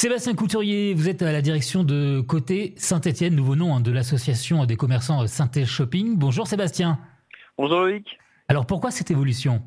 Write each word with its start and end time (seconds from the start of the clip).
Sébastien 0.00 0.36
Couturier, 0.36 0.94
vous 0.94 1.08
êtes 1.08 1.22
à 1.22 1.32
la 1.32 1.42
direction 1.42 1.82
de 1.82 2.20
Côté 2.20 2.72
Saint-Etienne, 2.76 3.34
nouveau 3.34 3.56
nom 3.56 3.74
hein, 3.74 3.80
de 3.80 3.90
l'association 3.90 4.64
des 4.64 4.76
commerçants 4.76 5.26
Synthé 5.26 5.66
Shopping. 5.66 6.16
Bonjour 6.16 6.46
Sébastien. 6.46 7.00
Bonjour 7.56 7.80
Loïc. 7.80 8.06
Alors 8.46 8.64
pourquoi 8.64 8.92
cette 8.92 9.10
évolution? 9.10 9.60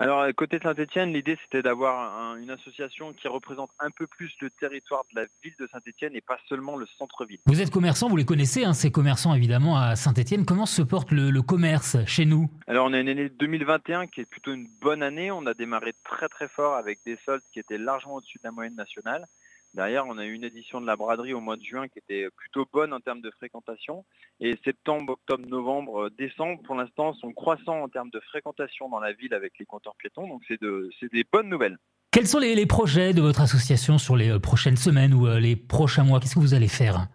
Alors, 0.00 0.24
côté 0.34 0.58
Saint-Etienne, 0.62 1.12
l'idée 1.12 1.36
c'était 1.42 1.60
d'avoir 1.60 2.34
une 2.36 2.50
association 2.50 3.12
qui 3.12 3.28
représente 3.28 3.70
un 3.78 3.90
peu 3.90 4.06
plus 4.06 4.32
le 4.40 4.48
territoire 4.48 5.04
de 5.12 5.20
la 5.20 5.26
ville 5.42 5.54
de 5.60 5.68
Saint-Etienne 5.70 6.16
et 6.16 6.22
pas 6.22 6.38
seulement 6.48 6.76
le 6.76 6.86
centre-ville. 6.98 7.38
Vous 7.44 7.60
êtes 7.60 7.70
commerçant, 7.70 8.08
vous 8.08 8.16
les 8.16 8.24
connaissez, 8.24 8.64
hein, 8.64 8.72
ces 8.72 8.90
commerçants 8.90 9.34
évidemment 9.34 9.76
à 9.76 9.96
Saint-Etienne. 9.96 10.46
Comment 10.46 10.64
se 10.64 10.80
porte 10.80 11.10
le, 11.12 11.42
commerce 11.42 11.98
chez 12.06 12.24
nous? 12.24 12.48
Alors, 12.66 12.86
on 12.86 12.94
a 12.94 13.00
une 13.00 13.08
année 13.08 13.28
2021 13.28 14.06
qui 14.06 14.22
est 14.22 14.24
plutôt 14.24 14.54
une 14.54 14.68
bonne 14.80 15.02
année. 15.02 15.30
On 15.30 15.44
a 15.44 15.52
démarré 15.52 15.94
très 16.02 16.28
très 16.28 16.48
fort 16.48 16.76
avec 16.76 17.00
des 17.04 17.18
soldes 17.26 17.42
qui 17.52 17.58
étaient 17.58 17.76
largement 17.76 18.14
au-dessus 18.14 18.38
de 18.38 18.44
la 18.44 18.52
moyenne 18.52 18.76
nationale. 18.76 19.26
Derrière, 19.74 20.06
on 20.08 20.18
a 20.18 20.24
eu 20.24 20.32
une 20.32 20.42
édition 20.42 20.80
de 20.80 20.86
la 20.86 20.96
braderie 20.96 21.32
au 21.32 21.40
mois 21.40 21.56
de 21.56 21.62
juin 21.62 21.86
qui 21.86 22.00
était 22.00 22.28
plutôt 22.36 22.66
bonne 22.72 22.92
en 22.92 22.98
termes 22.98 23.20
de 23.20 23.30
fréquentation. 23.30 24.04
Et 24.40 24.58
septembre, 24.64 25.12
octobre, 25.12 25.46
novembre, 25.46 26.06
euh, 26.06 26.10
décembre, 26.18 26.60
pour 26.64 26.74
l'instant, 26.74 27.14
sont 27.14 27.32
croissants 27.32 27.82
en 27.82 27.88
termes 27.88 28.10
de 28.10 28.18
fréquentation 28.20 28.88
dans 28.88 28.98
la 28.98 29.12
ville 29.12 29.32
avec 29.32 29.52
les 29.60 29.66
compteurs 29.66 29.94
piétons. 29.96 30.26
Donc, 30.26 30.42
c'est 30.48 30.60
de, 30.60 30.90
des 31.12 31.24
bonnes 31.32 31.48
nouvelles. 31.48 31.78
Quels 32.10 32.26
sont 32.26 32.40
les, 32.40 32.66
projets 32.66 33.14
de 33.14 33.20
votre 33.20 33.40
association 33.40 33.98
sur 33.98 34.16
les 34.16 34.30
euh, 34.30 34.40
prochaines 34.40 34.76
semaines 34.76 35.14
ou 35.14 35.28
euh, 35.28 35.38
les 35.38 35.54
prochains 35.54 36.02
mois? 36.02 36.18
Qu'est-ce 36.18 36.34
que 36.34 36.40
vous 36.40 36.54
allez 36.54 36.68
faire? 36.68 37.06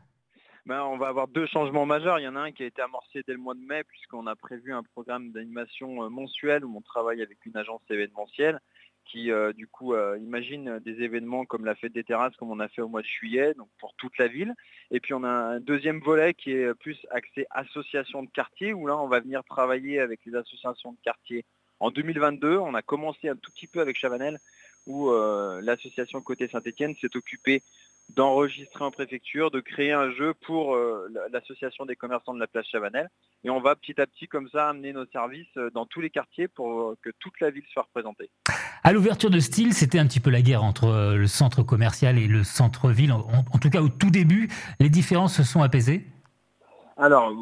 Ben, 0.65 0.81
on 0.81 0.97
va 0.97 1.09
avoir 1.09 1.27
deux 1.27 1.45
changements 1.47 1.85
majeurs. 1.85 2.19
Il 2.19 2.23
y 2.23 2.27
en 2.27 2.37
a 2.37 2.39
un 2.39 2.51
qui 2.53 2.63
a 2.63 2.67
été 2.67 2.81
amorcé 2.81 3.21
dès 3.27 3.33
le 3.33 3.39
mois 3.39 3.53
de 3.53 3.59
mai, 3.59 3.83
puisqu'on 3.83 4.27
a 4.27 4.35
prévu 4.35 4.73
un 4.73 4.81
programme 4.81 5.31
d'animation 5.31 6.09
mensuel 6.09 6.63
où 6.63 6.77
on 6.77 6.81
travaille 6.81 7.21
avec 7.21 7.45
une 7.45 7.57
agence 7.57 7.81
événementielle 7.89 8.61
qui 9.05 9.31
euh, 9.31 9.53
du 9.53 9.67
coup 9.67 9.93
euh, 9.93 10.17
imagine 10.19 10.79
des 10.79 11.03
événements 11.03 11.45
comme 11.45 11.65
la 11.65 11.75
fête 11.75 11.93
des 11.93 12.03
terrasses 12.03 12.35
comme 12.37 12.51
on 12.51 12.59
a 12.59 12.67
fait 12.67 12.81
au 12.81 12.87
mois 12.87 13.01
de 13.01 13.07
juillet, 13.07 13.53
donc 13.53 13.69
pour 13.79 13.93
toute 13.95 14.17
la 14.17 14.27
ville. 14.27 14.53
Et 14.91 14.99
puis 14.99 15.13
on 15.13 15.23
a 15.23 15.29
un 15.29 15.59
deuxième 15.59 15.99
volet 15.99 16.33
qui 16.33 16.51
est 16.51 16.73
plus 16.75 17.05
axé 17.11 17.45
association 17.51 18.23
de 18.23 18.29
quartier, 18.29 18.73
où 18.73 18.87
là 18.87 18.97
on 18.97 19.07
va 19.07 19.19
venir 19.19 19.43
travailler 19.43 19.99
avec 19.99 20.19
les 20.25 20.35
associations 20.35 20.91
de 20.91 20.97
quartier 21.03 21.45
en 21.79 21.91
2022. 21.91 22.57
On 22.57 22.73
a 22.73 22.81
commencé 22.81 23.29
un 23.29 23.35
tout 23.35 23.51
petit 23.51 23.67
peu 23.67 23.79
avec 23.79 23.97
Chavanel, 23.97 24.39
où 24.87 25.09
euh, 25.09 25.61
l'association 25.61 26.21
Côté 26.21 26.47
Saint-Etienne 26.47 26.95
s'est 27.01 27.15
occupée 27.15 27.63
d'enregistrer 28.09 28.83
en 28.83 28.91
préfecture, 28.91 29.51
de 29.51 29.59
créer 29.59 29.91
un 29.91 30.11
jeu 30.11 30.33
pour 30.45 30.75
euh, 30.75 31.07
l'association 31.31 31.85
des 31.85 31.95
commerçants 31.95 32.33
de 32.33 32.39
la 32.39 32.47
place 32.47 32.65
Chavanel. 32.67 33.09
Et 33.43 33.49
on 33.49 33.59
va 33.59 33.75
petit 33.75 33.99
à 33.99 34.07
petit 34.07 34.27
comme 34.27 34.47
ça 34.49 34.69
amener 34.69 34.93
nos 34.93 35.05
services 35.07 35.47
euh, 35.57 35.69
dans 35.73 35.85
tous 35.85 36.01
les 36.01 36.09
quartiers 36.09 36.47
pour 36.47 36.81
euh, 36.81 36.97
que 37.01 37.09
toute 37.19 37.39
la 37.39 37.49
ville 37.49 37.63
soit 37.71 37.83
représentée. 37.83 38.29
À 38.83 38.93
l'ouverture 38.93 39.29
de 39.29 39.39
Style, 39.39 39.73
c'était 39.73 39.99
un 39.99 40.05
petit 40.05 40.19
peu 40.19 40.29
la 40.29 40.41
guerre 40.41 40.63
entre 40.63 41.15
le 41.15 41.27
centre 41.27 41.63
commercial 41.63 42.19
et 42.19 42.27
le 42.27 42.43
centre-ville. 42.43 43.11
en, 43.11 43.43
tout 43.59 43.69
cas, 43.71 43.81
au 43.81 43.89
tout 43.89 44.11
début, 44.11 44.49
les 44.79 44.89
différences 44.89 45.35
se 45.35 45.43
sont 45.43 45.63
apaisées 45.63 46.05
alors, 46.97 47.33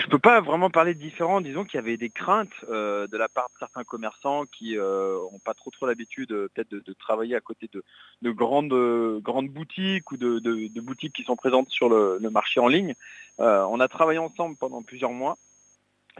je 0.00 0.06
peux 0.06 0.20
pas 0.20 0.40
vraiment 0.40 0.70
parler 0.70 0.94
de 0.94 1.00
différents. 1.00 1.40
Disons 1.40 1.64
qu'il 1.64 1.74
y 1.74 1.82
avait 1.82 1.96
des 1.96 2.10
craintes 2.10 2.52
euh, 2.70 3.08
de 3.08 3.16
la 3.16 3.28
part 3.28 3.48
de 3.52 3.58
certains 3.58 3.82
commerçants 3.82 4.44
qui 4.46 4.76
n'ont 4.76 4.82
euh, 4.82 5.38
pas 5.44 5.54
trop 5.54 5.70
trop 5.70 5.86
l'habitude 5.86 6.30
euh, 6.30 6.48
peut-être 6.54 6.70
de, 6.70 6.92
travailler 6.92 7.34
à 7.34 7.40
côté 7.40 7.68
de, 7.72 8.30
grandes, 8.30 9.20
grandes 9.20 9.48
boutiques 9.48 10.12
ou 10.12 10.16
de, 10.16 10.80
boutiques 10.80 11.14
qui 11.14 11.24
sont 11.24 11.34
présentes 11.34 11.68
sur 11.70 11.88
le, 11.88 12.20
marché 12.30 12.60
en 12.60 12.68
ligne. 12.68 12.94
on 13.38 13.80
a 13.80 13.88
travaillé 13.88 14.20
ensemble 14.20 14.56
pendant 14.56 14.82
plusieurs 14.82 15.10
mois 15.10 15.36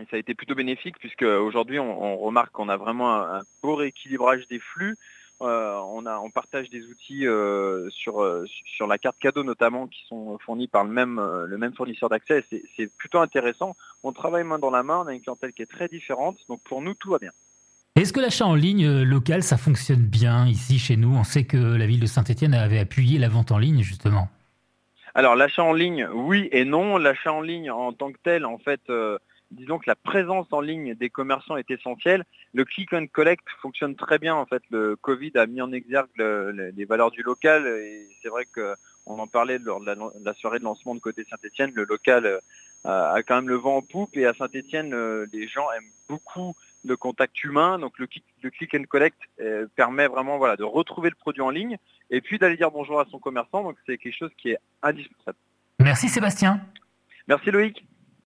et 0.00 0.04
ça 0.10 0.16
a 0.16 0.18
été 0.18 0.34
plutôt 0.34 0.56
bénéfique 0.56 0.98
puisque 0.98 1.22
aujourd'hui 1.22 1.78
on, 1.78 2.16
remarque 2.18 2.50
qu'on 2.50 2.68
a 2.68 2.76
vraiment 2.76 3.14
un 3.14 3.40
beau 3.62 3.76
rééquilibrage 3.76 4.48
des 4.48 4.58
flux. 4.58 4.98
Euh, 5.40 5.76
on, 5.88 6.06
a, 6.06 6.18
on 6.18 6.30
partage 6.30 6.70
des 6.70 6.84
outils 6.84 7.26
euh, 7.26 7.90
sur, 7.90 8.22
euh, 8.22 8.44
sur 8.76 8.86
la 8.86 8.96
carte 8.96 9.16
cadeau 9.18 9.42
notamment 9.42 9.88
qui 9.88 9.98
sont 10.08 10.38
fournis 10.38 10.68
par 10.68 10.84
le 10.84 10.90
même, 10.90 11.20
le 11.46 11.58
même 11.58 11.74
fournisseur 11.74 12.08
d'accès. 12.08 12.44
C'est 12.76 12.86
plutôt 12.96 13.18
intéressant. 13.18 13.74
On 14.04 14.12
travaille 14.12 14.44
main 14.44 14.60
dans 14.60 14.70
la 14.70 14.84
main, 14.84 15.02
on 15.04 15.08
a 15.08 15.14
une 15.14 15.20
clientèle 15.20 15.52
qui 15.52 15.62
est 15.62 15.70
très 15.70 15.88
différente. 15.88 16.38
Donc 16.48 16.60
pour 16.62 16.80
nous, 16.80 16.94
tout 16.94 17.10
va 17.10 17.18
bien. 17.18 17.32
Est-ce 17.96 18.12
que 18.12 18.20
l'achat 18.20 18.46
en 18.46 18.54
ligne 18.54 19.02
local, 19.02 19.42
ça 19.42 19.56
fonctionne 19.56 20.02
bien 20.02 20.46
ici 20.46 20.78
chez 20.78 20.96
nous? 20.96 21.14
On 21.14 21.24
sait 21.24 21.44
que 21.44 21.56
la 21.56 21.86
ville 21.86 22.00
de 22.00 22.06
Saint-Etienne 22.06 22.54
avait 22.54 22.78
appuyé 22.78 23.18
la 23.18 23.28
vente 23.28 23.50
en 23.50 23.58
ligne 23.58 23.82
justement. 23.82 24.28
Alors 25.14 25.34
l'achat 25.34 25.64
en 25.64 25.72
ligne, 25.72 26.06
oui 26.14 26.48
et 26.52 26.64
non. 26.64 26.98
L'achat 26.98 27.32
en 27.32 27.42
ligne 27.42 27.70
en 27.70 27.92
tant 27.92 28.12
que 28.12 28.18
tel, 28.22 28.46
en 28.46 28.58
fait, 28.58 28.80
disons 29.52 29.78
que 29.78 29.88
la 29.88 29.94
présence 29.94 30.46
en 30.50 30.60
ligne 30.60 30.94
des 30.94 31.10
commerçants 31.10 31.56
est 31.56 31.70
essentielle. 31.70 32.24
Le 32.54 32.64
click 32.64 32.92
and 32.92 33.06
collect 33.12 33.44
fonctionne 33.60 33.94
très 33.94 34.18
bien. 34.18 34.34
En 34.34 34.46
fait, 34.46 34.62
le 34.70 34.96
Covid 34.96 35.32
a 35.36 35.46
mis 35.46 35.60
en 35.60 35.72
exergue 35.72 36.10
les 36.16 36.84
valeurs 36.84 37.10
du 37.10 37.22
local 37.22 37.66
et 37.66 38.08
c'est 38.22 38.28
vrai 38.28 38.46
qu'on 38.46 39.18
en 39.18 39.26
parlait 39.26 39.58
lors 39.58 39.80
de 39.80 39.86
la, 39.86 40.34
soirée 40.34 40.58
de 40.58 40.64
lancement 40.64 40.94
de 40.94 41.00
côté 41.00 41.24
Saint-Etienne. 41.28 41.72
Le 41.74 41.84
local 41.84 42.26
euh, 42.26 42.40
a 42.84 43.22
quand 43.22 43.36
même 43.36 43.48
le 43.48 43.56
vent 43.56 43.76
en 43.76 43.82
poupe 43.82 44.16
et 44.16 44.26
à 44.26 44.34
Saint-Etienne, 44.34 44.94
euh, 44.94 45.26
les 45.32 45.46
gens 45.46 45.70
aiment 45.72 45.90
beaucoup 46.08 46.54
le 46.84 46.96
contact 46.96 47.44
humain. 47.44 47.78
Donc 47.78 47.98
le 47.98 48.06
click, 48.06 48.74
and 48.74 48.84
collect 48.88 49.18
euh, 49.40 49.66
permet 49.76 50.08
vraiment 50.08 50.38
voilà, 50.38 50.56
de 50.56 50.64
retrouver 50.64 51.10
le 51.10 51.16
produit 51.16 51.42
en 51.42 51.50
ligne 51.50 51.76
et 52.10 52.20
puis 52.20 52.38
d'aller 52.38 52.56
dire 52.56 52.70
bonjour 52.70 53.00
à 53.00 53.06
son 53.10 53.18
commerçant. 53.18 53.62
Donc 53.62 53.76
c'est 53.86 53.98
quelque 53.98 54.16
chose 54.16 54.32
qui 54.36 54.50
est 54.50 54.58
indispensable. 54.82 55.38
Merci 55.78 56.08
Sébastien. 56.08 56.60
Merci 57.28 57.50
Loïc. 57.50 57.84